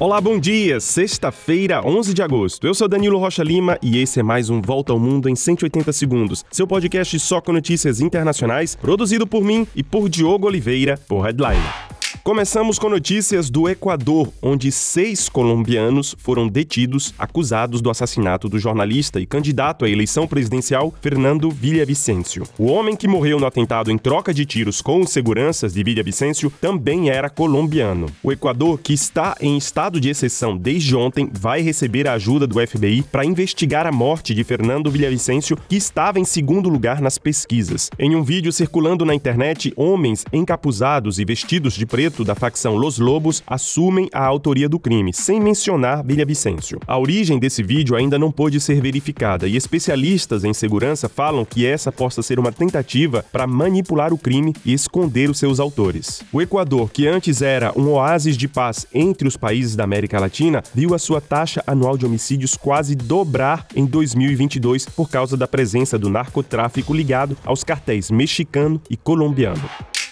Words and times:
Olá, 0.00 0.20
bom 0.20 0.38
dia! 0.38 0.78
Sexta-feira, 0.78 1.84
11 1.84 2.14
de 2.14 2.22
agosto. 2.22 2.64
Eu 2.64 2.72
sou 2.72 2.86
Danilo 2.86 3.18
Rocha 3.18 3.42
Lima 3.42 3.76
e 3.82 3.98
esse 3.98 4.20
é 4.20 4.22
mais 4.22 4.48
um 4.48 4.62
Volta 4.62 4.92
ao 4.92 4.98
Mundo 4.98 5.28
em 5.28 5.34
180 5.34 5.92
segundos. 5.92 6.44
Seu 6.52 6.68
podcast 6.68 7.18
só 7.18 7.40
com 7.40 7.52
notícias 7.52 8.00
internacionais, 8.00 8.76
produzido 8.76 9.26
por 9.26 9.42
mim 9.42 9.66
e 9.74 9.82
por 9.82 10.08
Diogo 10.08 10.46
Oliveira, 10.46 10.96
por 11.08 11.22
Headline. 11.22 11.97
Começamos 12.28 12.78
com 12.78 12.90
notícias 12.90 13.48
do 13.48 13.70
Equador, 13.70 14.30
onde 14.42 14.70
seis 14.70 15.30
colombianos 15.30 16.14
foram 16.18 16.46
detidos 16.46 17.14
acusados 17.18 17.80
do 17.80 17.88
assassinato 17.88 18.50
do 18.50 18.58
jornalista 18.58 19.18
e 19.18 19.24
candidato 19.24 19.86
à 19.86 19.88
eleição 19.88 20.26
presidencial 20.26 20.92
Fernando 21.00 21.50
Villavicencio. 21.50 22.44
O 22.58 22.66
homem 22.66 22.94
que 22.94 23.08
morreu 23.08 23.40
no 23.40 23.46
atentado 23.46 23.90
em 23.90 23.96
troca 23.96 24.34
de 24.34 24.44
tiros 24.44 24.82
com 24.82 25.00
os 25.00 25.10
seguranças 25.10 25.72
de 25.72 25.82
Villavicencio 25.82 26.52
também 26.60 27.08
era 27.08 27.30
colombiano. 27.30 28.08
O 28.22 28.30
Equador, 28.30 28.78
que 28.78 28.92
está 28.92 29.34
em 29.40 29.56
estado 29.56 29.98
de 29.98 30.10
exceção 30.10 30.54
desde 30.54 30.94
ontem, 30.94 31.30
vai 31.32 31.62
receber 31.62 32.06
a 32.06 32.12
ajuda 32.12 32.46
do 32.46 32.60
FBI 32.60 33.04
para 33.10 33.24
investigar 33.24 33.86
a 33.86 33.90
morte 33.90 34.34
de 34.34 34.44
Fernando 34.44 34.90
Villavicencio, 34.90 35.56
que 35.66 35.76
estava 35.76 36.20
em 36.20 36.26
segundo 36.26 36.68
lugar 36.68 37.00
nas 37.00 37.16
pesquisas. 37.16 37.88
Em 37.98 38.14
um 38.14 38.22
vídeo 38.22 38.52
circulando 38.52 39.06
na 39.06 39.14
internet, 39.14 39.72
homens 39.74 40.26
encapuzados 40.30 41.18
e 41.18 41.24
vestidos 41.24 41.72
de 41.72 41.86
preto 41.86 42.17
da 42.24 42.34
facção 42.34 42.76
Los 42.76 42.98
Lobos 42.98 43.42
assumem 43.46 44.08
a 44.12 44.24
autoria 44.24 44.68
do 44.68 44.78
crime, 44.78 45.12
sem 45.12 45.40
mencionar 45.40 46.04
Vicencio. 46.26 46.78
A 46.86 46.98
origem 46.98 47.38
desse 47.38 47.62
vídeo 47.62 47.96
ainda 47.96 48.18
não 48.18 48.30
pôde 48.30 48.60
ser 48.60 48.80
verificada 48.80 49.46
e 49.46 49.56
especialistas 49.56 50.44
em 50.44 50.52
segurança 50.52 51.08
falam 51.08 51.44
que 51.44 51.66
essa 51.66 51.90
possa 51.90 52.22
ser 52.22 52.38
uma 52.38 52.52
tentativa 52.52 53.24
para 53.32 53.46
manipular 53.46 54.12
o 54.12 54.18
crime 54.18 54.52
e 54.64 54.72
esconder 54.72 55.30
os 55.30 55.38
seus 55.38 55.58
autores. 55.60 56.22
O 56.32 56.42
Equador, 56.42 56.90
que 56.90 57.06
antes 57.06 57.42
era 57.42 57.72
um 57.78 57.88
oásis 57.90 58.36
de 58.36 58.48
paz 58.48 58.86
entre 58.92 59.26
os 59.26 59.36
países 59.36 59.74
da 59.74 59.84
América 59.84 60.20
Latina, 60.20 60.62
viu 60.74 60.94
a 60.94 60.98
sua 60.98 61.20
taxa 61.20 61.62
anual 61.66 61.96
de 61.96 62.06
homicídios 62.06 62.56
quase 62.56 62.94
dobrar 62.94 63.66
em 63.74 63.86
2022 63.86 64.86
por 64.86 65.08
causa 65.08 65.36
da 65.36 65.48
presença 65.48 65.98
do 65.98 66.08
narcotráfico 66.08 66.94
ligado 66.94 67.36
aos 67.44 67.64
cartéis 67.64 68.10
mexicano 68.10 68.80
e 68.90 68.96
colombiano. 68.96 69.62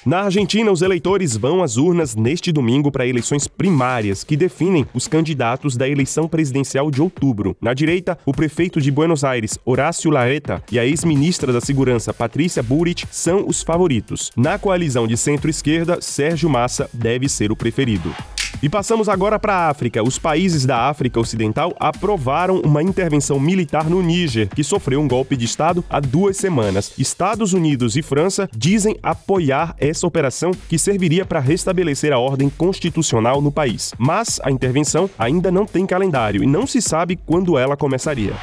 Na 0.07 0.21
Argentina, 0.21 0.71
os 0.71 0.83
eleitores 0.83 1.37
vão 1.37 1.65
às 1.65 1.77
urnas 1.77 2.15
neste 2.15 2.53
domingo 2.53 2.93
para 2.93 3.05
eleições 3.05 3.49
primárias 3.49 4.23
que 4.23 4.37
definem 4.37 4.87
os 4.95 5.09
candidatos 5.09 5.77
da 5.77 5.89
eleição 5.89 6.29
presidencial 6.29 6.93
de 6.93 7.03
outubro. 7.03 7.57
Na 7.61 7.75
direita, 7.75 8.17
o 8.25 8.33
prefeito 8.33 8.81
de 8.81 8.93
Buenos 8.93 9.25
Aires, 9.25 9.59
Horácio 9.65 10.09
Lareta, 10.09 10.63
e 10.71 10.79
a 10.79 10.87
ex-ministra 10.87 11.53
da 11.53 11.61
Segurança, 11.61 12.15
Patrícia 12.15 12.63
Burrit, 12.63 13.05
são 13.11 13.49
os 13.49 13.65
favoritos. 13.65 14.31
Na 14.37 14.61
coalizão 14.61 15.09
de 15.09 15.17
centro-esquerda, 15.17 16.01
Sérgio 16.01 16.49
Massa 16.49 16.89
deve 16.93 17.29
ser 17.29 17.51
o 17.51 17.57
preferido. 17.57 18.15
E 18.63 18.69
passamos 18.69 19.09
agora 19.09 19.39
para 19.39 19.55
a 19.55 19.69
África. 19.69 20.03
Os 20.03 20.19
países 20.19 20.65
da 20.65 20.89
África 20.89 21.21
Ocidental 21.21 21.75
aprovaram 21.79 22.61
uma 22.61 22.83
intervenção 22.83 23.39
militar 23.39 23.89
no 23.89 24.03
Níger, 24.03 24.49
que 24.49 24.65
sofreu 24.65 25.01
um 25.01 25.09
golpe 25.09 25.37
de 25.37 25.45
Estado 25.45 25.85
há 25.91 26.01
duas 26.01 26.37
semanas. 26.37 26.93
Estados 26.99 27.53
Unidos 27.53 27.97
e 27.97 28.03
França 28.03 28.49
dizem 28.57 28.97
apoiar 29.03 29.75
essa 29.79 30.07
operação 30.07 30.53
que 30.69 30.79
serviria 30.79 31.27
para 31.27 31.41
restabelecer 31.41 32.13
a 32.13 32.19
ordem 32.19 32.49
constitucional 32.49 33.43
no 33.43 33.53
país. 33.53 33.93
Mas 33.99 34.41
a 34.43 34.51
intervenção 34.51 35.11
ainda 35.19 35.51
não 35.51 35.67
tem 35.67 35.85
calendário 35.87 36.43
e 36.43 36.47
não 36.47 36.67
se 36.67 36.81
sabe 36.81 37.17
quando 37.27 37.59
ela 37.59 37.77
começaria. 37.77 38.35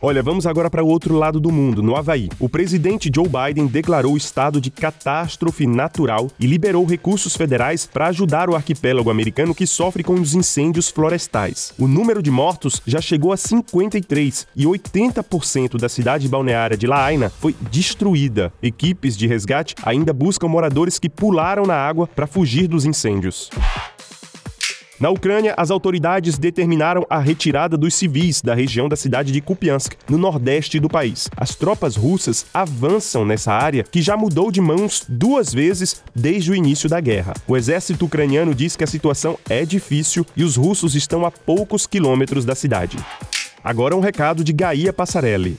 Olha, 0.00 0.22
vamos 0.22 0.46
agora 0.46 0.70
para 0.70 0.84
o 0.84 0.86
outro 0.86 1.16
lado 1.16 1.40
do 1.40 1.50
mundo, 1.50 1.82
no 1.82 1.96
Havaí. 1.96 2.28
O 2.38 2.48
presidente 2.48 3.10
Joe 3.12 3.26
Biden 3.28 3.66
declarou 3.66 4.16
estado 4.16 4.60
de 4.60 4.70
catástrofe 4.70 5.66
natural 5.66 6.30
e 6.38 6.46
liberou 6.46 6.84
recursos 6.84 7.36
federais 7.36 7.84
para 7.84 8.06
ajudar 8.06 8.48
o 8.48 8.54
arquipélago 8.54 9.10
americano 9.10 9.52
que 9.52 9.66
sofre 9.66 10.04
com 10.04 10.14
os 10.14 10.34
incêndios 10.34 10.88
florestais. 10.88 11.74
O 11.76 11.88
número 11.88 12.22
de 12.22 12.30
mortos 12.30 12.80
já 12.86 13.00
chegou 13.00 13.32
a 13.32 13.36
53 13.36 14.46
e 14.54 14.66
80% 14.66 15.76
da 15.80 15.88
cidade 15.88 16.28
balneária 16.28 16.76
de 16.76 16.86
Lahaina 16.86 17.28
foi 17.28 17.56
destruída. 17.68 18.52
Equipes 18.62 19.16
de 19.16 19.26
resgate 19.26 19.74
ainda 19.82 20.12
buscam 20.12 20.46
moradores 20.46 21.00
que 21.00 21.08
pularam 21.08 21.66
na 21.66 21.74
água 21.74 22.06
para 22.06 22.28
fugir 22.28 22.68
dos 22.68 22.84
incêndios. 22.84 23.50
Na 25.00 25.10
Ucrânia, 25.10 25.54
as 25.56 25.70
autoridades 25.70 26.36
determinaram 26.38 27.06
a 27.08 27.20
retirada 27.20 27.76
dos 27.76 27.94
civis 27.94 28.42
da 28.42 28.52
região 28.52 28.88
da 28.88 28.96
cidade 28.96 29.30
de 29.30 29.40
Kupiansk, 29.40 29.94
no 30.08 30.18
nordeste 30.18 30.80
do 30.80 30.88
país. 30.88 31.28
As 31.36 31.54
tropas 31.54 31.94
russas 31.94 32.46
avançam 32.52 33.24
nessa 33.24 33.52
área 33.52 33.84
que 33.84 34.02
já 34.02 34.16
mudou 34.16 34.50
de 34.50 34.60
mãos 34.60 35.04
duas 35.08 35.54
vezes 35.54 36.02
desde 36.12 36.50
o 36.50 36.54
início 36.54 36.88
da 36.88 37.00
guerra. 37.00 37.34
O 37.46 37.56
exército 37.56 38.06
ucraniano 38.06 38.52
diz 38.52 38.74
que 38.74 38.82
a 38.82 38.88
situação 38.88 39.38
é 39.48 39.64
difícil 39.64 40.26
e 40.36 40.42
os 40.42 40.56
russos 40.56 40.96
estão 40.96 41.24
a 41.24 41.30
poucos 41.30 41.86
quilômetros 41.86 42.44
da 42.44 42.56
cidade. 42.56 42.96
Agora 43.62 43.94
um 43.94 44.00
recado 44.00 44.42
de 44.42 44.52
Gaia 44.52 44.92
Passarelli. 44.92 45.58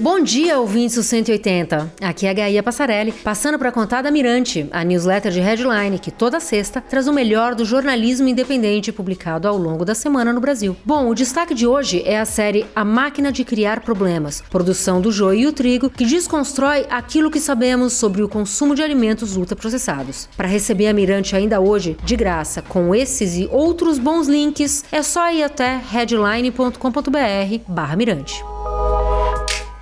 Bom 0.00 0.22
dia, 0.22 0.58
ouvintes 0.58 0.96
do 0.96 1.02
180. 1.02 1.92
Aqui 2.00 2.24
é 2.24 2.30
a 2.30 2.32
Gaia 2.32 2.62
Passarelli, 2.62 3.12
passando 3.12 3.58
para 3.58 3.70
contar 3.70 4.00
da 4.00 4.10
Mirante, 4.10 4.66
a 4.70 4.82
newsletter 4.82 5.30
de 5.30 5.40
headline 5.40 5.98
que 5.98 6.10
toda 6.10 6.40
sexta 6.40 6.80
traz 6.80 7.06
o 7.06 7.12
melhor 7.12 7.54
do 7.54 7.66
jornalismo 7.66 8.26
independente 8.26 8.92
publicado 8.92 9.46
ao 9.46 9.58
longo 9.58 9.84
da 9.84 9.94
semana 9.94 10.32
no 10.32 10.40
Brasil. 10.40 10.74
Bom, 10.86 11.10
o 11.10 11.14
destaque 11.14 11.52
de 11.52 11.66
hoje 11.66 12.02
é 12.06 12.18
a 12.18 12.24
série 12.24 12.64
A 12.74 12.82
Máquina 12.82 13.30
de 13.30 13.44
Criar 13.44 13.82
Problemas, 13.82 14.42
produção 14.48 15.02
do 15.02 15.12
Joio 15.12 15.40
e 15.40 15.46
o 15.46 15.52
Trigo, 15.52 15.90
que 15.90 16.06
desconstrói 16.06 16.86
aquilo 16.88 17.30
que 17.30 17.38
sabemos 17.38 17.92
sobre 17.92 18.22
o 18.22 18.28
consumo 18.28 18.74
de 18.74 18.82
alimentos 18.82 19.36
ultraprocessados. 19.36 20.30
Para 20.34 20.48
receber 20.48 20.86
a 20.86 20.94
Mirante 20.94 21.36
ainda 21.36 21.60
hoje, 21.60 21.98
de 22.02 22.16
graça, 22.16 22.62
com 22.62 22.94
esses 22.94 23.36
e 23.36 23.46
outros 23.52 23.98
bons 23.98 24.28
links, 24.28 24.82
é 24.90 25.02
só 25.02 25.30
ir 25.30 25.42
até 25.42 25.78
headline.com.br/mirante. 25.92 28.59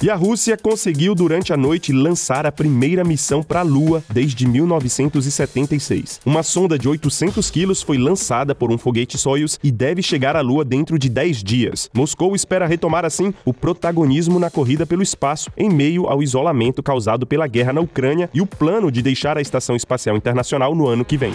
E 0.00 0.08
a 0.08 0.14
Rússia 0.14 0.56
conseguiu 0.56 1.12
durante 1.12 1.52
a 1.52 1.56
noite 1.56 1.92
lançar 1.92 2.46
a 2.46 2.52
primeira 2.52 3.02
missão 3.02 3.42
para 3.42 3.60
a 3.60 3.64
Lua 3.64 4.00
desde 4.08 4.46
1976. 4.46 6.20
Uma 6.24 6.44
sonda 6.44 6.78
de 6.78 6.88
800 6.88 7.50
quilos 7.50 7.82
foi 7.82 7.98
lançada 7.98 8.54
por 8.54 8.70
um 8.70 8.78
foguete 8.78 9.18
Soyuz 9.18 9.58
e 9.60 9.72
deve 9.72 10.00
chegar 10.00 10.36
à 10.36 10.40
Lua 10.40 10.64
dentro 10.64 11.00
de 11.00 11.08
10 11.08 11.42
dias. 11.42 11.90
Moscou 11.92 12.36
espera 12.36 12.64
retomar 12.64 13.04
assim 13.04 13.34
o 13.44 13.52
protagonismo 13.52 14.38
na 14.38 14.50
corrida 14.50 14.86
pelo 14.86 15.02
espaço 15.02 15.50
em 15.56 15.68
meio 15.68 16.06
ao 16.06 16.22
isolamento 16.22 16.80
causado 16.80 17.26
pela 17.26 17.48
guerra 17.48 17.72
na 17.72 17.80
Ucrânia 17.80 18.30
e 18.32 18.40
o 18.40 18.46
plano 18.46 18.92
de 18.92 19.02
deixar 19.02 19.36
a 19.36 19.40
Estação 19.40 19.74
Espacial 19.74 20.16
Internacional 20.16 20.76
no 20.76 20.86
ano 20.86 21.04
que 21.04 21.16
vem. 21.16 21.34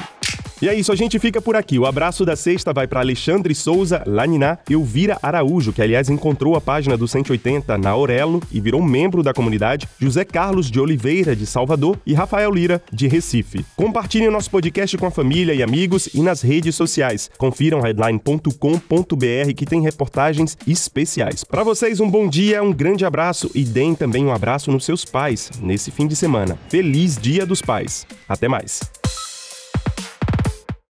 E 0.63 0.69
é 0.69 0.73
isso, 0.73 0.93
a 0.93 0.95
gente 0.95 1.19
fica 1.19 1.41
por 1.41 1.57
aqui. 1.57 1.77
O 1.77 1.85
abraço 1.85 2.23
da 2.23 2.37
sexta 2.37 2.71
vai 2.71 2.87
para 2.87 3.01
Alexandre 3.01 3.53
Souza, 3.53 4.01
Laniná, 4.07 4.57
Elvira 4.69 5.19
Araújo, 5.21 5.73
que 5.73 5.81
aliás 5.81 6.09
encontrou 6.09 6.55
a 6.55 6.61
página 6.61 6.95
do 6.95 7.05
180 7.05 7.77
na 7.77 7.89
Aurelo 7.89 8.41
e 8.49 8.61
virou 8.61 8.81
membro 8.81 9.21
da 9.21 9.33
comunidade, 9.33 9.89
José 9.99 10.23
Carlos 10.23 10.71
de 10.71 10.79
Oliveira, 10.79 11.35
de 11.35 11.45
Salvador, 11.45 11.99
e 12.05 12.13
Rafael 12.13 12.49
Lira, 12.49 12.81
de 12.93 13.09
Recife. 13.09 13.65
Compartilhem 13.75 14.31
nosso 14.31 14.49
podcast 14.49 14.97
com 14.97 15.05
a 15.05 15.11
família 15.11 15.53
e 15.53 15.61
amigos 15.61 16.07
e 16.13 16.21
nas 16.21 16.41
redes 16.41 16.77
sociais. 16.77 17.29
Confiram 17.37 17.81
headline.com.br 17.81 19.53
que 19.57 19.65
tem 19.65 19.81
reportagens 19.81 20.57
especiais. 20.65 21.43
Para 21.43 21.65
vocês, 21.65 21.99
um 21.99 22.09
bom 22.09 22.25
dia, 22.25 22.63
um 22.63 22.71
grande 22.71 23.03
abraço 23.03 23.51
e 23.53 23.65
deem 23.65 23.95
também 23.95 24.23
um 24.23 24.31
abraço 24.31 24.71
nos 24.71 24.85
seus 24.85 25.03
pais 25.03 25.51
nesse 25.61 25.91
fim 25.91 26.07
de 26.07 26.15
semana. 26.15 26.57
Feliz 26.69 27.17
Dia 27.17 27.45
dos 27.45 27.61
Pais. 27.61 28.07
Até 28.29 28.47
mais. 28.47 28.79